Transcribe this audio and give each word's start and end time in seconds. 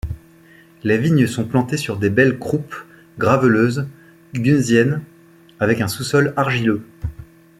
Les 0.83 0.97
vignes 0.97 1.27
sont 1.27 1.45
plantées 1.45 1.77
sur 1.77 1.97
des 1.99 2.09
belles 2.09 2.39
croupes 2.39 2.73
graveleuses 3.19 3.87
günziennes 4.33 5.03
avec 5.59 5.79
un 5.79 5.87
sous-sol 5.87 6.33
argileux. 6.37 6.83